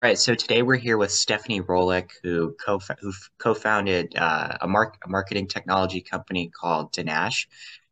[0.00, 4.68] All right, so today we're here with Stephanie Roulic, who co who co-founded uh, a,
[4.68, 7.48] mark a marketing technology company called nDash,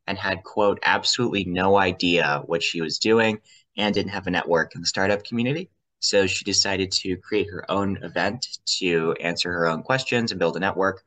[0.06, 3.40] and had quote absolutely no idea what she was doing
[3.77, 5.69] and didn't have a network in the startup community.
[5.98, 8.46] So she decided to create her own event
[8.79, 11.02] to answer her own questions and build a network.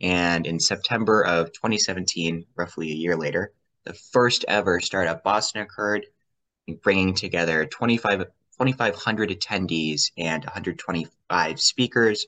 [0.00, 3.52] And in September of 2017, roughly a year later,
[3.82, 6.06] the first ever Startup Boston occurred,
[6.84, 8.26] bringing together 25
[8.58, 12.26] 2,500 attendees and 125 speakers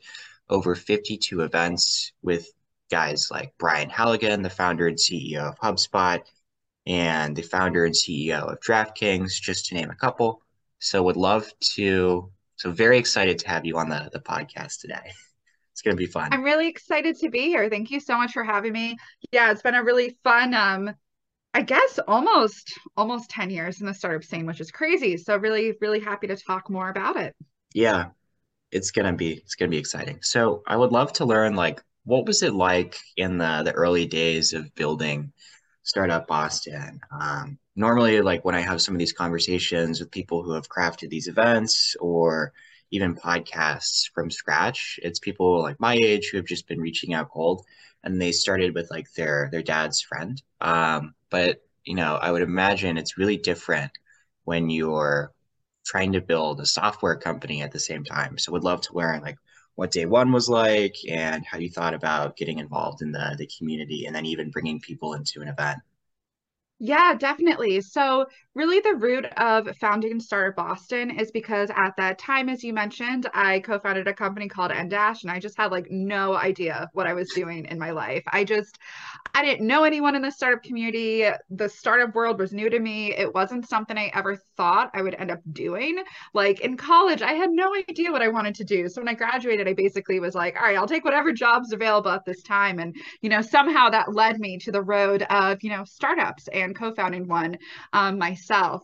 [0.50, 2.50] over 52 events with
[2.90, 6.20] guys like Brian Halligan, the founder and CEO of HubSpot,
[6.86, 10.42] and the founder and CEO of DraftKings, just to name a couple.
[10.78, 15.12] So would love to, so very excited to have you on the, the podcast today.
[15.72, 16.30] It's going to be fun.
[16.32, 17.70] I'm really excited to be here.
[17.70, 18.96] Thank you so much for having me.
[19.30, 20.92] Yeah, it's been a really fun um
[21.54, 25.16] I guess almost almost 10 years in the startup scene, which is crazy.
[25.16, 27.34] So really, really happy to talk more about it.
[27.74, 28.10] Yeah,
[28.70, 30.18] it's gonna be it's gonna be exciting.
[30.22, 34.06] So I would love to learn like what was it like in the the early
[34.06, 35.32] days of building
[35.82, 37.00] Startup Boston?
[37.10, 41.10] Um, normally, like when I have some of these conversations with people who have crafted
[41.10, 42.52] these events or
[42.90, 47.30] even podcasts from scratch, it's people like my age who have just been reaching out
[47.30, 47.64] cold
[48.04, 50.42] and they started with like their their dad's friend.
[50.60, 53.92] Um, but you know, I would imagine it's really different
[54.44, 55.32] when you're
[55.86, 58.38] trying to build a software company at the same time.
[58.38, 59.38] So would love to learn like
[59.74, 63.48] what day one was like and how you thought about getting involved in the the
[63.58, 65.78] community and then even bringing people into an event.
[66.80, 67.80] Yeah, definitely.
[67.80, 72.72] So, really, the root of founding Startup Boston is because at that time, as you
[72.72, 76.88] mentioned, I co founded a company called nDash, and I just had like no idea
[76.92, 78.22] what I was doing in my life.
[78.32, 78.78] I just,
[79.34, 81.28] I didn't know anyone in the startup community.
[81.50, 83.14] The startup world was new to me.
[83.14, 86.02] It wasn't something I ever thought I would end up doing.
[86.34, 88.88] Like in college, I had no idea what I wanted to do.
[88.88, 92.10] So, when I graduated, I basically was like, all right, I'll take whatever job's available
[92.10, 92.78] at this time.
[92.78, 96.68] And, you know, somehow that led me to the road of, you know, startups and
[96.68, 97.58] and co-founding one
[97.92, 98.82] um, myself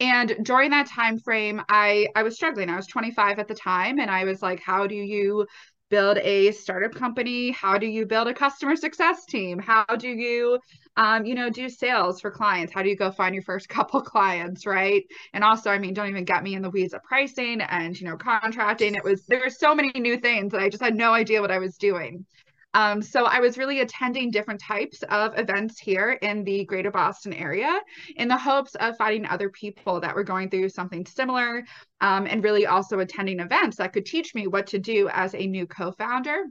[0.00, 4.00] and during that time frame i i was struggling i was 25 at the time
[4.00, 5.46] and i was like how do you
[5.92, 7.50] build a startup company?
[7.50, 9.58] How do you build a customer success team?
[9.58, 10.58] How do you
[10.96, 12.72] um, you know do sales for clients?
[12.72, 15.04] How do you go find your first couple clients right?
[15.34, 18.06] And also i mean don't even get me in the weeds of pricing and you
[18.08, 18.94] know contracting.
[18.94, 21.50] It was there were so many new things that i just had no idea what
[21.50, 22.24] i was doing
[22.74, 27.32] um, so I was really attending different types of events here in the greater Boston
[27.32, 27.80] area
[28.16, 31.64] in the hopes of finding other people that were going through something similar
[32.00, 35.46] um, and really also attending events that could teach me what to do as a
[35.46, 36.44] new co-founder.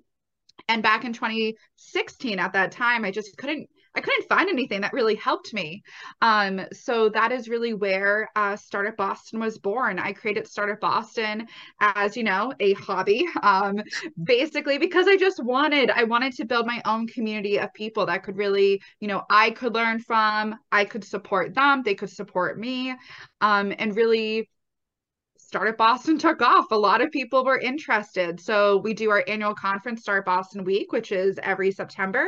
[0.67, 4.93] And back in 2016, at that time, I just couldn't I couldn't find anything that
[4.93, 5.83] really helped me.
[6.21, 9.99] Um, so that is really where uh, Startup Boston was born.
[9.99, 11.47] I created Startup Boston
[11.79, 13.81] as you know a hobby, um,
[14.23, 18.23] basically because I just wanted I wanted to build my own community of people that
[18.23, 22.57] could really you know I could learn from, I could support them, they could support
[22.59, 22.95] me,
[23.41, 24.49] um, and really
[25.51, 26.71] Startup Boston took off.
[26.71, 28.39] A lot of people were interested.
[28.39, 32.25] So we do our annual conference, Startup Boston Week, which is every September.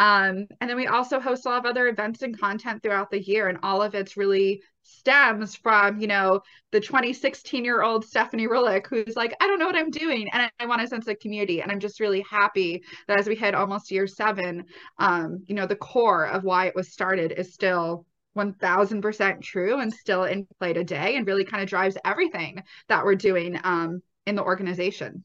[0.00, 3.22] Um, and then we also host a lot of other events and content throughout the
[3.22, 3.46] year.
[3.46, 6.40] And all of it's really stems from, you know,
[6.72, 10.28] the 2016 year old Stephanie Roulic, who's like, I don't know what I'm doing.
[10.32, 11.62] And I, I want a sense of community.
[11.62, 14.64] And I'm just really happy that as we hit almost year seven,
[14.98, 19.92] um, you know, the core of why it was started is still 1000% true and
[19.92, 24.34] still in play today and really kind of drives everything that we're doing um, in
[24.36, 25.24] the organization.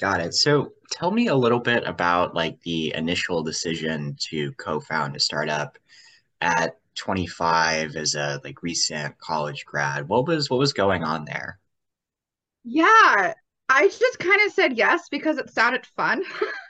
[0.00, 0.34] Got it.
[0.34, 5.78] So tell me a little bit about like the initial decision to co-found a startup
[6.40, 10.08] at 25 as a like recent college grad.
[10.08, 11.60] What was what was going on there?
[12.64, 13.34] Yeah,
[13.68, 16.22] I just kind of said yes because it sounded fun,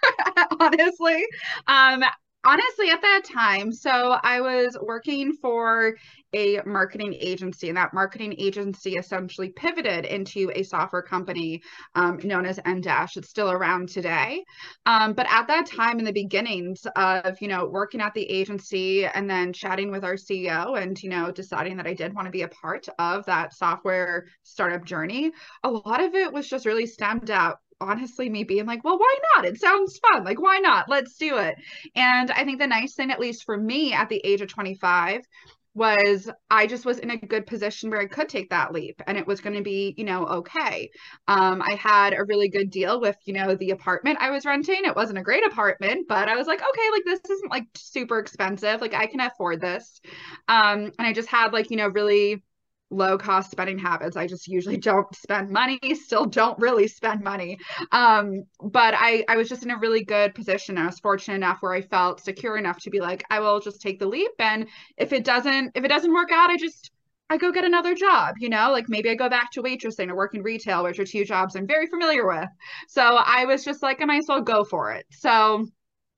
[0.60, 1.26] honestly.
[1.66, 2.04] Um,
[2.44, 5.94] honestly at that time so i was working for
[6.32, 11.60] a marketing agency and that marketing agency essentially pivoted into a software company
[11.94, 13.16] um, known as nDash.
[13.16, 14.44] It's still around today.
[14.86, 19.06] Um, but at that time in the beginnings of, you know, working at the agency
[19.06, 22.32] and then chatting with our CEO and, you know, deciding that I did want to
[22.32, 25.32] be a part of that software startup journey,
[25.64, 29.16] a lot of it was just really stemmed out honestly me being like, well, why
[29.34, 29.44] not?
[29.44, 30.24] It sounds fun.
[30.24, 30.88] Like, why not?
[30.88, 31.56] Let's do it.
[31.94, 35.22] And I think the nice thing, at least for me at the age of 25,
[35.72, 39.16] was I just was in a good position where I could take that leap and
[39.16, 40.90] it was going to be, you know, okay.
[41.28, 44.84] Um, I had a really good deal with, you know, the apartment I was renting.
[44.84, 48.18] It wasn't a great apartment, but I was like, okay, like this isn't like super
[48.18, 48.80] expensive.
[48.80, 50.00] Like I can afford this.
[50.48, 52.42] Um, and I just had like, you know, really
[52.90, 54.16] low cost spending habits.
[54.16, 57.58] I just usually don't spend money, still don't really spend money.
[57.92, 60.76] Um, but I, I was just in a really good position.
[60.76, 63.80] I was fortunate enough where I felt secure enough to be like, I will just
[63.80, 64.32] take the leap.
[64.38, 64.66] And
[64.96, 66.90] if it doesn't, if it doesn't work out, I just,
[67.30, 70.16] I go get another job, you know, like maybe I go back to waitressing or
[70.16, 72.48] work in retail, which are two jobs I'm very familiar with.
[72.88, 75.06] So I was just like, I might as well go for it.
[75.12, 75.68] So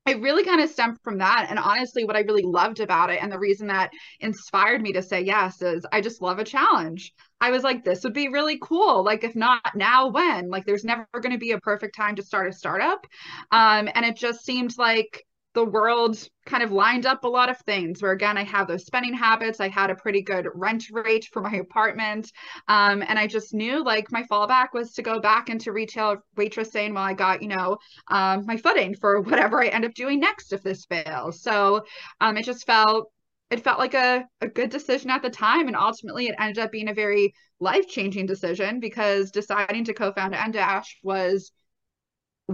[0.06, 1.46] it really kind of stemmed from that.
[1.48, 3.90] And honestly, what I really loved about it and the reason that
[4.20, 7.12] inspired me to say yes is I just love a challenge.
[7.40, 9.04] I was like, this would be really cool.
[9.04, 10.48] Like, if not now, when?
[10.48, 13.06] Like, there's never going to be a perfect time to start a startup.
[13.52, 16.16] Um, and it just seemed like the world
[16.46, 19.60] kind of lined up a lot of things where again i have those spending habits.
[19.60, 22.30] I had a pretty good rent rate for my apartment.
[22.68, 26.94] Um, and i just knew like my fallback was to go back into retail waitressing
[26.94, 27.78] while i got you know
[28.08, 31.42] um, my footing for whatever i end up doing next if this fails.
[31.42, 31.84] So
[32.20, 33.10] um, it just felt
[33.50, 35.66] it felt like a, a good decision at the time.
[35.66, 40.86] And ultimately it ended up being a very life-changing decision because deciding to co-found nDash
[41.02, 41.52] was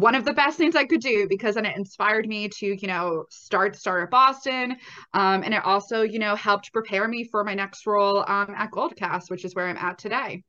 [0.01, 2.89] one of the best things I could do because then it inspired me to, you
[2.89, 4.77] know, start Startup Boston.
[5.13, 8.71] Um, and it also, you know, helped prepare me for my next role um, at
[8.71, 10.43] Goldcast, which is where I'm at today.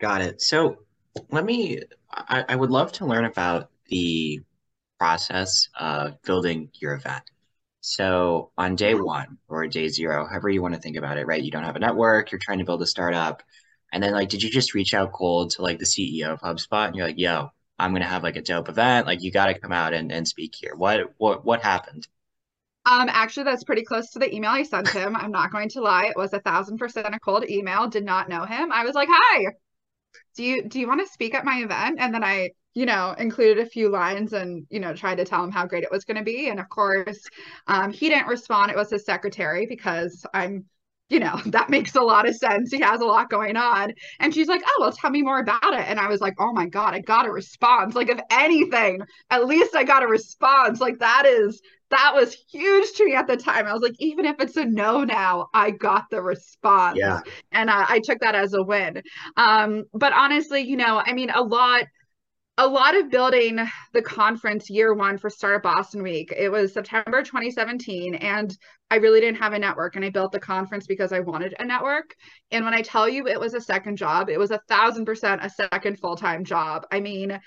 [0.00, 0.40] Got it.
[0.40, 0.76] So
[1.30, 4.40] let me, I, I would love to learn about the
[4.98, 7.22] process of building your event.
[7.80, 11.42] So on day one or day zero, however you want to think about it, right?
[11.42, 13.42] You don't have a network, you're trying to build a startup.
[13.92, 16.86] And then like, did you just reach out cold to like the CEO of HubSpot
[16.86, 17.50] and you're like, yo,
[17.82, 19.06] I'm gonna have like a dope event.
[19.06, 20.74] Like you got to come out and, and speak here.
[20.76, 22.06] What what what happened?
[22.84, 25.14] Um, actually, that's pretty close to the email I sent him.
[25.16, 27.88] I'm not going to lie; it was a thousand percent a cold email.
[27.88, 28.72] Did not know him.
[28.72, 29.46] I was like, "Hi,
[30.36, 33.14] do you do you want to speak at my event?" And then I, you know,
[33.18, 36.04] included a few lines and you know tried to tell him how great it was
[36.04, 36.48] going to be.
[36.48, 37.20] And of course,
[37.66, 38.70] um, he didn't respond.
[38.70, 40.66] It was his secretary because I'm
[41.12, 42.72] you know, that makes a lot of sense.
[42.72, 43.92] He has a lot going on.
[44.18, 45.86] And she's like, oh, well, tell me more about it.
[45.86, 47.94] And I was like, oh my God, I got a response.
[47.94, 49.00] Like, if anything,
[49.30, 50.80] at least I got a response.
[50.80, 51.60] Like, that is,
[51.90, 53.66] that was huge to me at the time.
[53.66, 56.96] I was like, even if it's a no now, I got the response.
[56.98, 57.20] Yeah.
[57.52, 59.02] And uh, I took that as a win.
[59.36, 61.84] Um, but honestly, you know, I mean, a lot
[62.58, 63.58] a lot of building
[63.94, 66.32] the conference year one for Startup Boston Week.
[66.36, 68.56] It was September 2017, and
[68.90, 69.96] I really didn't have a network.
[69.96, 72.14] And I built the conference because I wanted a network.
[72.50, 75.42] And when I tell you it was a second job, it was a thousand percent
[75.42, 76.86] a second full time job.
[76.92, 77.40] I mean,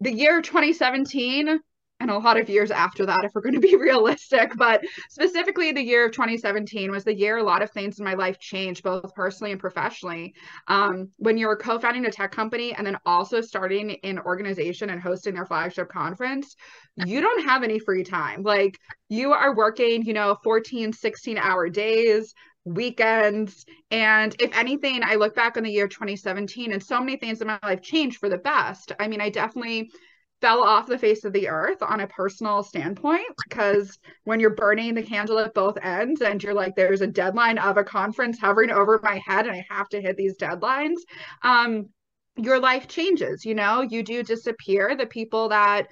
[0.00, 1.60] the year 2017
[2.00, 4.52] and a lot of years after that, if we're going to be realistic.
[4.56, 8.14] But specifically, the year of 2017 was the year a lot of things in my
[8.14, 10.34] life changed, both personally and professionally.
[10.66, 15.00] Um, when you're co founding a tech company and then also starting an organization and
[15.00, 16.56] hosting their flagship conference,
[16.96, 18.42] you don't have any free time.
[18.42, 23.64] Like, you are working, you know, 14, 16 hour days weekends.
[23.90, 27.46] And if anything, I look back on the year 2017 and so many things in
[27.46, 28.92] my life changed for the best.
[29.00, 29.90] I mean, I definitely
[30.40, 34.94] fell off the face of the earth on a personal standpoint because when you're burning
[34.94, 38.70] the candle at both ends and you're like there's a deadline of a conference hovering
[38.70, 40.96] over my head and i have to hit these deadlines
[41.42, 41.88] um
[42.36, 43.82] your life changes you know?
[43.82, 44.96] You do disappear.
[44.96, 45.88] The people that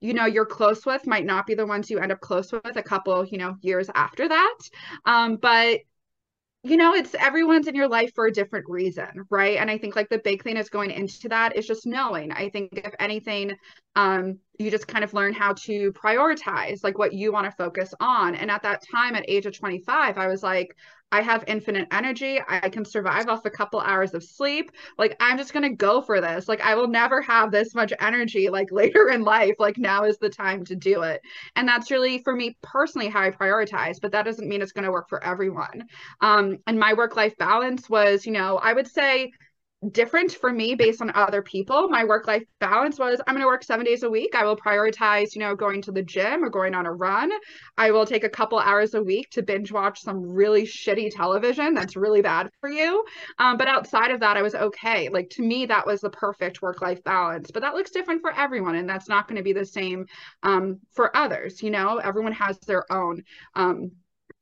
[0.00, 2.76] you know you're close with might not be the ones you end up close with
[2.76, 4.58] a couple you know years after that.
[5.04, 5.80] Um but
[6.70, 9.58] you know, it's everyone's in your life for a different reason, right?
[9.58, 12.32] And I think like the big thing is going into that is just knowing.
[12.32, 13.52] I think if anything,
[13.96, 17.94] um, you just kind of learn how to prioritize like what you want to focus
[18.00, 18.34] on.
[18.34, 20.76] And at that time, at age of 25, I was like,
[21.10, 22.38] I have infinite energy.
[22.46, 24.70] I can survive off a couple hours of sleep.
[24.98, 26.48] Like, I'm just going to go for this.
[26.48, 29.54] Like, I will never have this much energy like later in life.
[29.58, 31.22] Like, now is the time to do it.
[31.56, 34.00] And that's really, for me personally, how I prioritize.
[34.02, 35.84] But that doesn't mean it's going to work for everyone.
[36.20, 39.30] Um, and my work life balance was, you know, I would say,
[39.92, 41.88] different for me based on other people.
[41.88, 44.34] My work life balance was I'm going to work seven days a week.
[44.34, 47.30] I will prioritize, you know, going to the gym or going on a run.
[47.76, 51.74] I will take a couple hours a week to binge watch some really shitty television
[51.74, 53.04] that's really bad for you.
[53.38, 55.08] Um, but outside of that, I was okay.
[55.10, 57.50] Like to me, that was the perfect work life balance.
[57.52, 58.74] But that looks different for everyone.
[58.74, 60.06] And that's not going to be the same
[60.42, 61.62] um, for others.
[61.62, 63.22] You know, everyone has their own.
[63.54, 63.92] Um,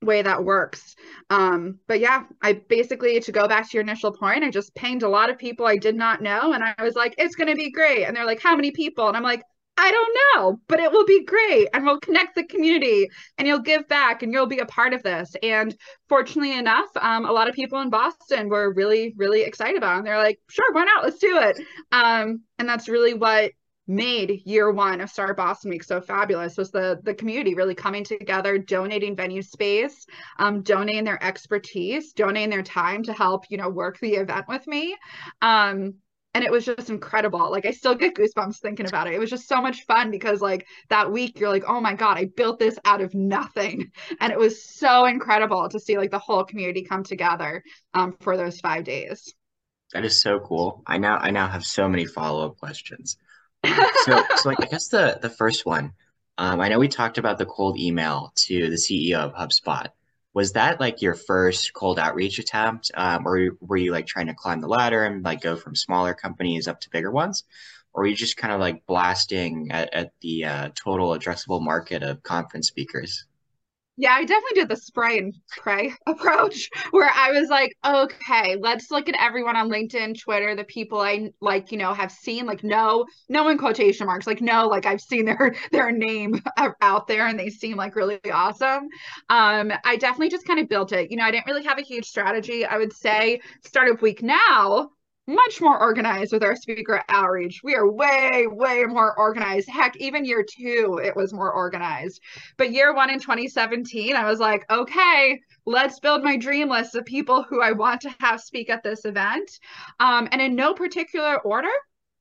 [0.02, 0.94] way that works.
[1.30, 5.02] Um, but yeah, I basically, to go back to your initial point, I just pinged
[5.02, 6.52] a lot of people I did not know.
[6.52, 8.04] And I was like, it's going to be great.
[8.04, 9.08] And they're like, how many people?
[9.08, 9.42] And I'm like,
[9.78, 13.58] I don't know, but it will be great and we'll connect the community and you'll
[13.58, 15.34] give back and you'll be a part of this.
[15.42, 15.76] And
[16.08, 19.98] fortunately enough, um, a lot of people in Boston were really, really excited about it.
[19.98, 21.04] And they're like, sure, why not?
[21.04, 21.60] Let's do it.
[21.92, 23.52] Um, and that's really what
[23.86, 28.04] made year one of Star Boston Week so fabulous was the the community really coming
[28.04, 30.06] together, donating venue space,
[30.38, 34.66] um, donating their expertise, donating their time to help you know work the event with
[34.66, 34.96] me.
[35.42, 35.94] Um,
[36.34, 37.50] and it was just incredible.
[37.50, 39.14] Like I still get goosebumps thinking about it.
[39.14, 42.18] It was just so much fun because like that week you're like, "Oh my god,
[42.18, 43.90] I built this out of nothing."
[44.20, 47.62] And it was so incredible to see like the whole community come together
[47.94, 49.34] um, for those 5 days.
[49.92, 50.82] That is so cool.
[50.86, 53.16] I now I now have so many follow-up questions.
[53.64, 55.92] So so like I guess the the first one,
[56.38, 59.88] um, I know we talked about the cold email to the CEO of HubSpot.
[60.34, 64.34] Was that like your first cold outreach attempt um, or were you like trying to
[64.34, 67.44] climb the ladder and like go from smaller companies up to bigger ones?
[67.94, 72.02] Or were you just kind of like blasting at, at the uh, total addressable market
[72.02, 73.24] of conference speakers
[73.98, 78.90] yeah, I definitely did the spray and pray approach where I was like, okay, let's
[78.90, 82.62] look at everyone on LinkedIn, Twitter, the people I like, you know, have seen, like,
[82.62, 86.42] no, no in quotation marks, like, no, like I've seen their their name
[86.82, 88.88] out there and they seem like really awesome.
[89.30, 91.10] Um, I definitely just kind of built it.
[91.10, 92.64] You know, I didn't really have a huge strategy.
[92.64, 94.90] I would say startup week now
[95.26, 97.60] much more organized with our speaker outreach.
[97.64, 99.68] We are way, way more organized.
[99.68, 102.20] Heck, even year two, it was more organized.
[102.56, 107.04] But year one in 2017, I was like, okay, let's build my dream list of
[107.04, 109.50] people who I want to have speak at this event.
[109.98, 111.68] Um, and in no particular order,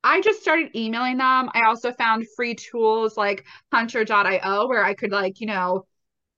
[0.02, 1.50] I just started emailing them.
[1.52, 5.84] I also found free tools like hunter.io where I could like, you know,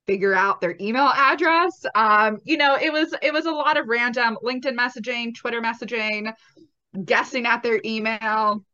[0.09, 1.85] figure out their email address.
[1.93, 6.33] Um, you know, it was it was a lot of random LinkedIn messaging, Twitter messaging,
[7.05, 8.65] guessing at their email,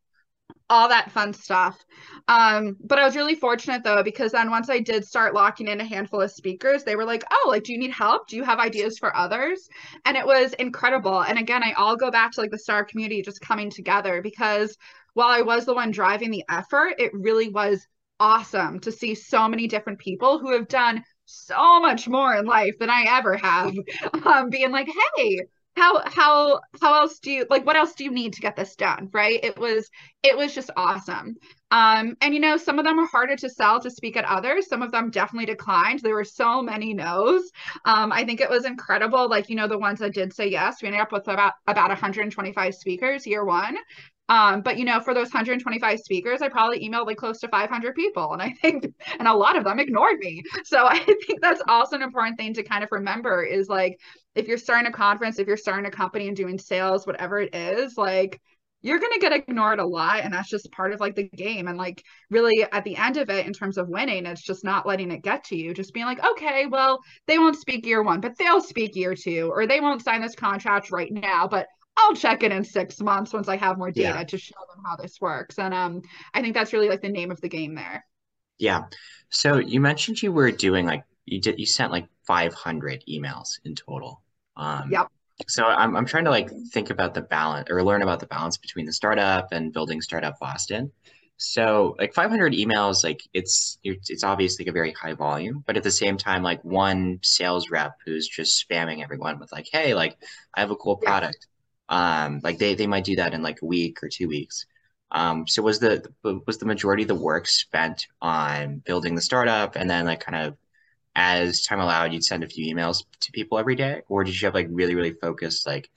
[0.70, 1.84] all that fun stuff.
[2.26, 5.78] Um, but I was really fortunate though, because then once I did start locking in
[5.78, 8.28] a handful of speakers, they were like, oh, like, do you need help?
[8.28, 9.68] Do you have ideas for others?
[10.06, 11.20] And it was incredible.
[11.20, 14.74] And again, I all go back to like the star community just coming together because
[15.12, 17.86] while I was the one driving the effort, it really was
[18.18, 22.74] awesome to see so many different people who have done so much more in life
[22.78, 23.74] than I ever have.
[24.26, 25.40] Um, being like, hey,
[25.76, 28.74] how how how else do you like what else do you need to get this
[28.76, 29.38] done right?
[29.44, 29.88] It was
[30.22, 31.36] it was just awesome.
[31.70, 34.68] Um and you know some of them are harder to sell to speak at others.
[34.68, 36.00] Some of them definitely declined.
[36.00, 37.50] There were so many no's.
[37.84, 40.82] Um i think it was incredible like you know the ones that did say yes.
[40.82, 43.76] We ended up with about about 125 speakers year one
[44.28, 47.94] um, but you know, for those 125 speakers, I probably emailed like close to 500
[47.94, 50.42] people, and I think, and a lot of them ignored me.
[50.64, 53.98] So I think that's also an important thing to kind of remember is like,
[54.34, 57.54] if you're starting a conference, if you're starting a company and doing sales, whatever it
[57.54, 58.40] is, like
[58.82, 61.66] you're going to get ignored a lot and that's just part of like the game
[61.66, 64.86] and like really at the end of it in terms of winning it's just not
[64.86, 68.20] letting it get to you just being like okay well they won't speak year 1
[68.20, 71.66] but they'll speak year 2 or they won't sign this contract right now but
[71.96, 74.24] I'll check it in six months once I have more data yeah.
[74.24, 75.58] to show them how this works.
[75.58, 76.02] And um,
[76.34, 78.04] I think that's really like the name of the game there.
[78.58, 78.84] Yeah.
[79.30, 83.74] So you mentioned you were doing like you did you sent like 500 emails in
[83.74, 84.22] total.
[84.56, 85.08] Um, yep.
[85.48, 88.56] So I'm I'm trying to like think about the balance or learn about the balance
[88.56, 90.92] between the startup and building startup Boston.
[91.38, 95.82] So like 500 emails, like it's it's obviously like a very high volume, but at
[95.82, 100.16] the same time, like one sales rep who's just spamming everyone with like, hey, like
[100.54, 101.46] I have a cool product.
[101.88, 104.66] Um, like they they might do that in like a week or two weeks.
[105.12, 106.04] Um, so was the
[106.46, 110.46] was the majority of the work spent on building the startup, and then like kind
[110.48, 110.56] of
[111.16, 114.46] as time allowed, you'd send a few emails to people every day, or did you
[114.46, 115.90] have like really really focused like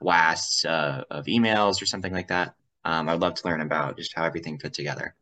[0.00, 2.54] blasts uh, of emails or something like that?
[2.84, 5.14] Um, I'd love to learn about just how everything fit together.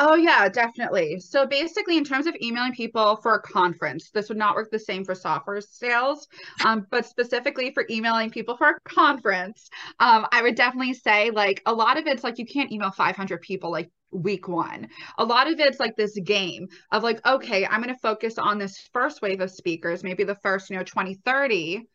[0.00, 1.18] Oh, yeah, definitely.
[1.18, 4.78] So basically, in terms of emailing people for a conference, this would not work the
[4.78, 6.28] same for software sales,
[6.64, 11.62] um, but specifically for emailing people for a conference, um, I would definitely say like
[11.66, 14.88] a lot of it's like you can't email 500 people like week one.
[15.18, 18.58] A lot of it's like this game of like, okay, I'm going to focus on
[18.58, 21.88] this first wave of speakers, maybe the first, you know, 20, 30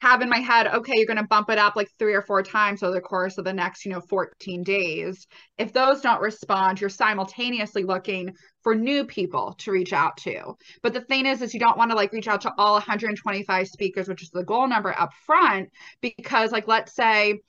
[0.00, 2.42] have in my head, okay, you're going to bump it up like three or four
[2.42, 5.26] times over the course of the next, you know, 14 days.
[5.58, 10.54] If those don't respond, you're simultaneously looking for new people to reach out to.
[10.82, 13.66] But the thing is, is you don't want to like reach out to all 125
[13.66, 17.40] speakers, which is the goal number up front, because like, let's say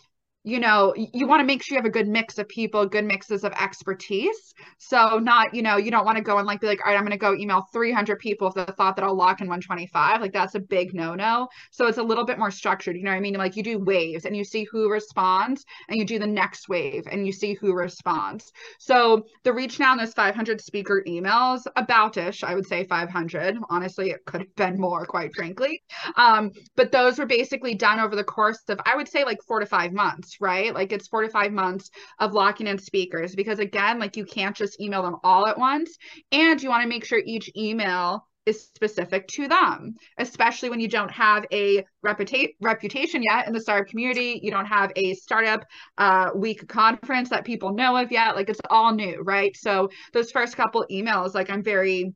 [0.43, 3.03] you know you want to make sure you have a good mix of people good
[3.03, 4.53] mixes of expertise.
[4.77, 6.97] So not you know you don't want to go and like be like all right
[6.97, 10.21] i'm going to go email 300 people with the thought that i'll lock in 125
[10.21, 13.11] like that's a big no no so it's a little bit more structured you know
[13.11, 13.33] what i mean?
[13.33, 17.03] Like you do waves and you see who responds and you do the next wave
[17.11, 18.51] and you see who responds.
[18.79, 24.11] So the reach now in those 500 speaker emails aboutish i would say 500 honestly
[24.11, 25.81] it could have been more quite frankly.
[26.15, 29.59] Um, but those were basically done over the course of i would say like four
[29.59, 30.73] to five months right?
[30.73, 34.55] Like it's four to five months of locking in speakers because again, like you can't
[34.55, 35.97] just email them all at once.
[36.31, 40.87] And you want to make sure each email is specific to them, especially when you
[40.87, 44.39] don't have a reputa- reputation yet in the startup community.
[44.41, 45.63] You don't have a startup
[45.97, 48.35] uh, week conference that people know of yet.
[48.35, 49.55] Like it's all new, right?
[49.55, 52.13] So those first couple emails, like I'm very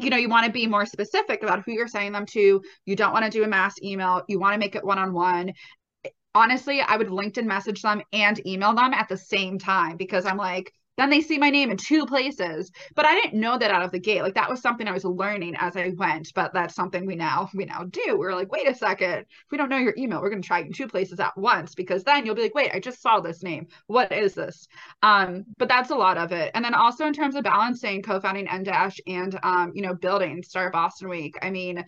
[0.00, 2.62] you know, you want to be more specific about who you're sending them to.
[2.86, 4.22] You don't want to do a mass email.
[4.28, 5.52] You want to make it one on one.
[6.34, 10.36] Honestly, I would LinkedIn message them and email them at the same time because I'm
[10.36, 12.70] like, then they see my name in two places.
[12.94, 14.22] But I didn't know that out of the gate.
[14.22, 16.30] Like that was something I was learning as I went.
[16.34, 18.16] But that's something we now we now do.
[18.18, 19.20] We're like, wait a second.
[19.20, 21.74] If we don't know your email, we're gonna try it in two places at once
[21.74, 23.68] because then you'll be like, wait, I just saw this name.
[23.86, 24.68] What is this?
[25.02, 26.50] Um, but that's a lot of it.
[26.54, 30.72] And then also in terms of balancing co-founding nDash and um, you know, building Startup
[30.72, 31.34] Boston Week.
[31.40, 31.82] I mean,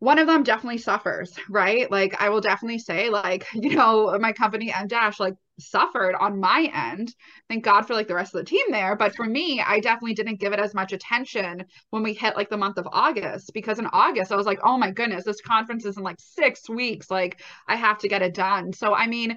[0.00, 1.90] one of them definitely suffers, right?
[1.90, 6.70] Like I will definitely say, like, you know, my company nDash like suffered on my
[6.72, 7.12] end.
[7.48, 8.94] Thank God for like the rest of the team there.
[8.94, 12.48] But for me, I definitely didn't give it as much attention when we hit like
[12.48, 15.84] the month of August because in August I was like, oh my goodness, this conference
[15.84, 17.10] is in like six weeks.
[17.10, 18.72] Like I have to get it done.
[18.72, 19.36] So I mean,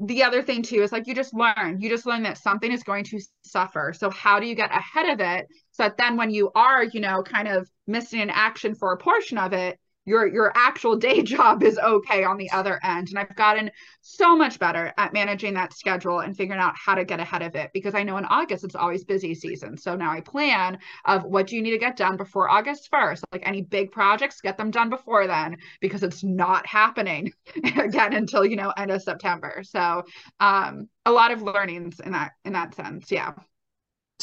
[0.00, 2.82] the other thing too is like you just learn you just learn that something is
[2.82, 6.30] going to suffer so how do you get ahead of it so that then when
[6.30, 10.26] you are you know kind of missing an action for a portion of it your
[10.26, 13.08] your actual day job is okay on the other end.
[13.08, 13.70] And i've gotten
[14.00, 17.54] so much better at managing that schedule and figuring out how to get ahead of
[17.54, 19.76] it because i know in august it's always busy season.
[19.76, 23.24] So now i plan of what do you need to get done before august 1st
[23.32, 27.32] like any big projects get them done before then because it's not happening
[27.76, 29.62] again until you know end of september.
[29.64, 30.04] So
[30.40, 33.10] um a lot of learnings in that in that sense.
[33.10, 33.32] Yeah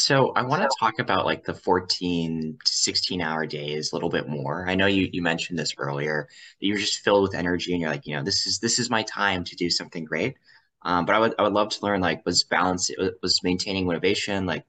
[0.02, 4.10] so I want to talk about like the 14 to 16 hour days a little
[4.10, 4.68] bit more.
[4.68, 6.28] I know you you mentioned this earlier.
[6.60, 8.90] That you're just filled with energy and you're like, you know, this is this is
[8.90, 10.36] my time to do something great.
[10.84, 12.92] Um, but I would I would love to learn like was balance
[13.22, 14.66] was maintaining motivation like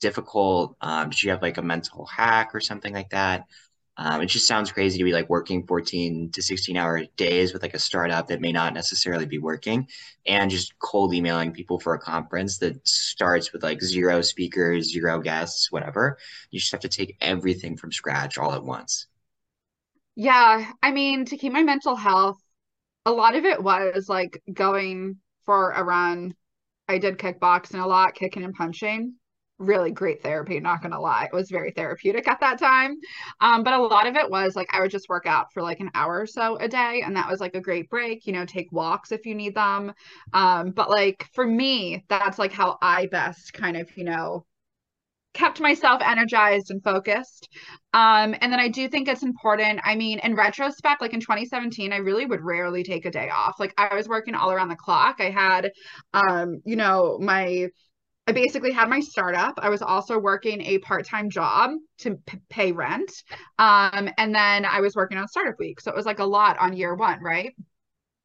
[0.00, 0.76] difficult?
[0.80, 3.46] Um, did you have like a mental hack or something like that?
[3.98, 7.62] Um, it just sounds crazy to be like working 14 to 16 hour days with
[7.62, 9.88] like a startup that may not necessarily be working
[10.26, 15.20] and just cold emailing people for a conference that starts with like zero speakers, zero
[15.20, 16.18] guests, whatever.
[16.50, 19.06] You just have to take everything from scratch all at once.
[20.14, 20.72] Yeah.
[20.82, 22.38] I mean, to keep my mental health,
[23.06, 26.34] a lot of it was like going for a run.
[26.88, 29.14] I did kickboxing a lot, kicking and punching
[29.58, 31.24] really great therapy not gonna lie.
[31.24, 32.96] It was very therapeutic at that time.
[33.40, 35.80] Um, but a lot of it was like i would just work out for like
[35.80, 38.44] an hour or so a day and that was like a great break you know
[38.44, 39.92] take walks if you need them.
[40.32, 44.44] Um, but like for me that's like how i best kind of you know
[45.34, 47.48] kept myself energized and focused.
[47.92, 51.92] Um, and then i do think it's important i mean in retrospect like in 2017
[51.92, 53.54] i really would rarely take a day off.
[53.58, 55.16] Like i was working all around the clock.
[55.20, 55.70] I had
[56.14, 57.68] um, you know my
[58.26, 59.54] I basically had my startup.
[59.58, 63.10] I was also working a part-time job to p- pay rent.
[63.58, 65.80] Um, and then I was working on startup week.
[65.80, 67.54] So it was like a lot on year one, right?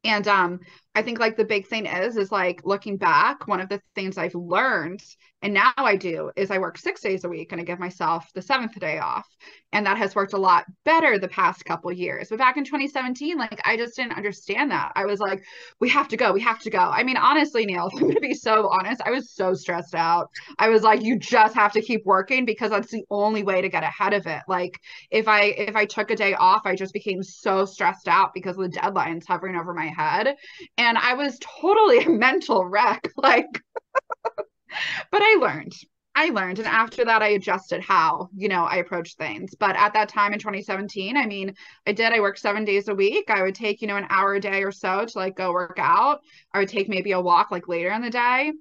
[0.03, 0.59] And um,
[0.93, 4.17] I think like the big thing is, is like looking back, one of the things
[4.17, 5.01] I've learned
[5.43, 8.29] and now I do is I work six days a week and I give myself
[8.35, 9.25] the seventh day off.
[9.73, 12.27] And that has worked a lot better the past couple years.
[12.29, 14.91] But back in 2017, like I just didn't understand that.
[14.95, 15.43] I was like,
[15.79, 16.77] we have to go, we have to go.
[16.77, 20.29] I mean, honestly, Neil, I'm gonna be so honest, I was so stressed out.
[20.59, 23.69] I was like, you just have to keep working because that's the only way to
[23.69, 24.41] get ahead of it.
[24.47, 24.77] Like
[25.09, 28.57] if I if I took a day off, I just became so stressed out because
[28.57, 30.35] of the deadlines hovering over my head.
[30.81, 33.07] And I was totally a mental wreck.
[33.15, 33.61] Like
[35.11, 35.73] but I learned.
[36.15, 36.57] I learned.
[36.57, 39.53] And after that, I adjusted how, you know, I approached things.
[39.53, 41.53] But at that time in 2017, I mean,
[41.85, 43.29] I did, I worked seven days a week.
[43.29, 45.77] I would take, you know, an hour a day or so to like go work
[45.77, 46.21] out.
[46.53, 48.51] I would take maybe a walk like later in the day.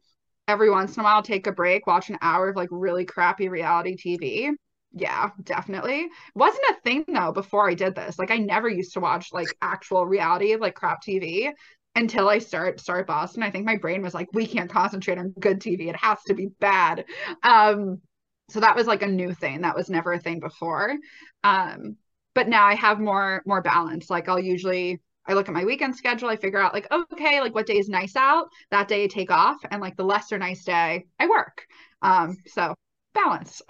[0.47, 3.49] Every once in a while, take a break, watch an hour of like really crappy
[3.49, 4.51] reality TV.
[4.93, 6.09] Yeah, definitely.
[6.35, 8.19] Wasn't a thing though before I did this.
[8.19, 11.53] Like I never used to watch like actual reality, like crap TV
[12.01, 15.35] until I start start Boston, I think my brain was like, we can't concentrate on
[15.39, 15.89] good TV.
[15.89, 17.05] It has to be bad.
[17.43, 18.01] Um,
[18.49, 19.61] so that was like a new thing.
[19.61, 20.97] That was never a thing before.
[21.45, 21.97] Um,
[22.35, 24.11] but now I have more more balance.
[24.11, 27.55] Like I'll usually I look at my weekend schedule, I figure out like, okay, like
[27.55, 30.65] what day is nice out, that day I take off, and like the lesser nice
[30.65, 31.67] day, I work.
[32.03, 32.75] Um, so
[33.15, 33.63] balance.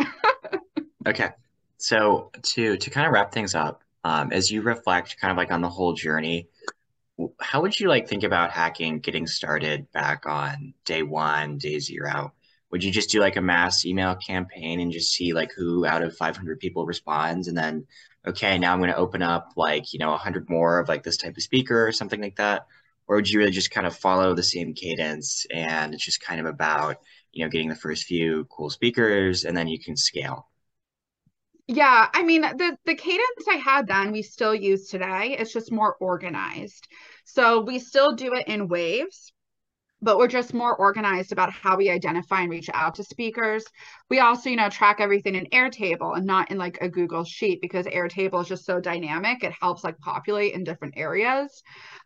[1.06, 1.30] okay.
[1.78, 5.50] So to to kind of wrap things up, um, as you reflect kind of like
[5.50, 6.48] on the whole journey,
[7.40, 12.32] how would you like think about hacking getting started back on day one, day zero?
[12.70, 16.02] Would you just do like a mass email campaign and just see like who out
[16.02, 17.86] of 500 people responds and then
[18.26, 21.16] okay, now I'm going to open up like, you know, 100 more of like this
[21.16, 22.66] type of speaker or something like that?
[23.06, 26.40] or would you really just kind of follow the same cadence and it's just kind
[26.40, 26.96] of about
[27.32, 30.46] you know getting the first few cool speakers and then you can scale
[31.66, 35.36] yeah, I mean the the cadence I had then we still use today.
[35.38, 36.88] It's just more organized.
[37.32, 39.32] So we still do it in waves,
[40.02, 43.64] but we're just more organized about how we identify and reach out to speakers.
[44.08, 47.60] We also, you know, track everything in Airtable and not in like a Google sheet
[47.60, 49.44] because Airtable is just so dynamic.
[49.44, 51.62] It helps like populate in different areas.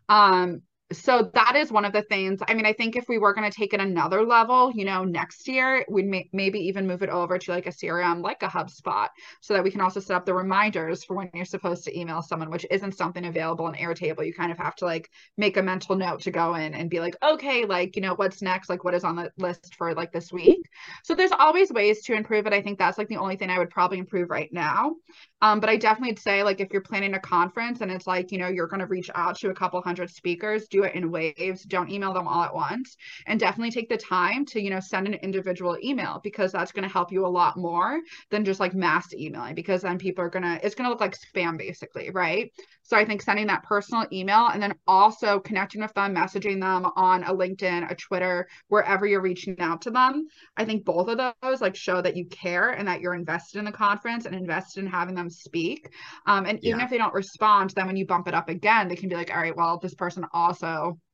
[0.09, 3.33] Um, so that is one of the things i mean i think if we were
[3.33, 7.01] going to take it another level you know next year we'd may- maybe even move
[7.01, 9.07] it over to like a crm like a hubspot
[9.41, 12.21] so that we can also set up the reminders for when you're supposed to email
[12.21, 14.25] someone which isn't something available in airtable.
[14.25, 16.99] You kind of have to like make a mental note to go in and be
[16.99, 18.69] like okay like you know what's next?
[18.69, 20.61] Like what is on the list for like this week?
[21.03, 22.53] So there's always ways to improve it.
[22.53, 24.95] I think that's like the only thing i would probably improve right now.
[25.41, 28.37] Um, but I definitely say like if you're planning a conference and it's like, you
[28.37, 31.63] know, you're going to reach out to a couple hundred speakers, do it in waves.
[31.63, 32.97] Don't email them all at once.
[33.25, 36.87] And definitely take the time to, you know, send an individual email because that's going
[36.87, 40.29] to help you a lot more than just like mass emailing because then people are
[40.29, 42.51] going to, it's going to look like spam basically, right?
[42.83, 46.85] So I think sending that personal email and then also connecting with them, messaging them
[46.95, 50.27] on a LinkedIn, a Twitter, wherever you're reaching out to them.
[50.55, 53.65] I think both of those like show that you care and that you're invested in
[53.65, 55.89] the conference and invested in having them speak.
[56.27, 56.85] Um, and even yeah.
[56.85, 59.31] if they don't respond, then when you bump it up again, they can be like,
[59.31, 60.64] all right, well, this person also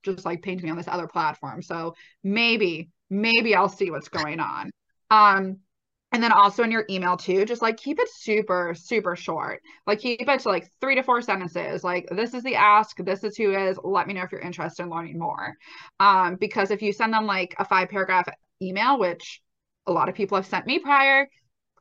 [0.04, 1.62] just like painted me on this other platform.
[1.62, 4.72] So maybe, maybe I'll see what's going on.
[5.10, 5.58] Um,
[6.14, 9.62] and then also in your email too, just like keep it super, super short.
[9.88, 11.84] Like keep it to like three to four sentences.
[11.84, 13.80] Like this is the ask, this is who is.
[13.82, 15.54] Let me know if you're interested in learning more.
[16.00, 18.28] Um, because if you send them like a five paragraph
[18.62, 19.42] email, which
[19.88, 21.28] a lot of people have sent me prior,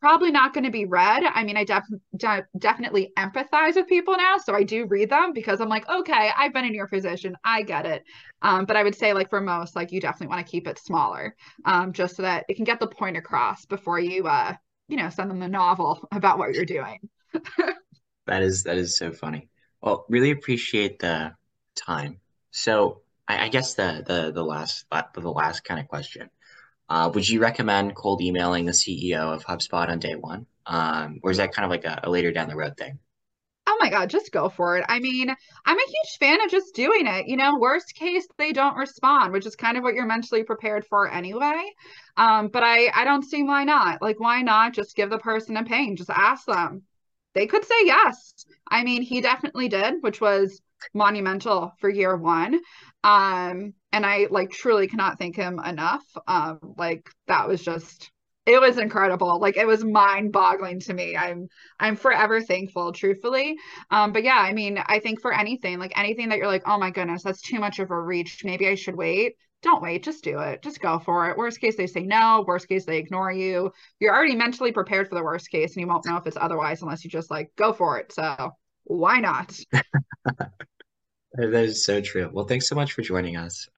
[0.00, 1.24] probably not going to be read.
[1.24, 1.84] I mean, I def-
[2.16, 4.38] de- definitely empathize with people now.
[4.38, 7.36] So I do read them because I'm like, okay, I've been in your position.
[7.44, 8.04] I get it.
[8.42, 10.78] Um, but I would say, like, for most, like, you definitely want to keep it
[10.78, 11.36] smaller
[11.66, 14.54] um, just so that it can get the point across before you, uh,
[14.88, 16.98] you know, send them the novel about what you're doing.
[18.26, 19.48] that is, that is so funny.
[19.82, 21.32] Well, really appreciate the
[21.76, 22.20] time.
[22.50, 26.30] So I, I guess the, the, the last, the last kind of question
[26.90, 30.46] uh, would you recommend cold emailing the CEO of HubSpot on day one?
[30.66, 32.98] Um, or is that kind of like a, a later down the road thing?
[33.66, 34.84] Oh my God, just go for it.
[34.88, 35.30] I mean,
[35.64, 37.28] I'm a huge fan of just doing it.
[37.28, 40.84] You know, worst case, they don't respond, which is kind of what you're mentally prepared
[40.84, 41.62] for anyway.
[42.16, 44.02] Um, but I, I don't see why not.
[44.02, 45.94] Like, why not just give the person a pain?
[45.94, 46.82] Just ask them.
[47.34, 48.34] They could say yes.
[48.68, 50.60] I mean, he definitely did, which was
[50.92, 52.60] monumental for year one.
[53.04, 56.04] Um, and I like truly cannot thank him enough.
[56.26, 58.10] Um, like that was just
[58.46, 59.38] it was incredible.
[59.38, 61.16] Like it was mind boggling to me.
[61.16, 61.48] I'm
[61.78, 63.56] I'm forever thankful, truthfully.
[63.90, 66.78] Um, but yeah, I mean, I think for anything, like anything that you're like, oh
[66.78, 68.44] my goodness, that's too much of a reach.
[68.44, 69.34] Maybe I should wait.
[69.62, 70.62] Don't wait, just do it.
[70.62, 71.36] Just go for it.
[71.36, 72.44] Worst case, they say no.
[72.46, 73.72] Worst case, they ignore you.
[73.98, 76.80] You're already mentally prepared for the worst case, and you won't know if it's otherwise
[76.80, 78.10] unless you just like go for it.
[78.12, 78.52] So
[78.84, 79.54] why not?
[81.32, 82.28] That is so true.
[82.32, 83.68] Well, thanks so much for joining us.